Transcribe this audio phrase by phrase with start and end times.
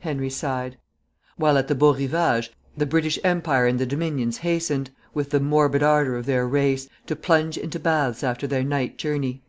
[0.00, 0.78] Henry sighed);
[1.36, 5.82] while at the Beau Rivage the British Empire and the Dominions hastened, with the morbid
[5.82, 9.42] ardour of their race, to plunge into baths after their night journey.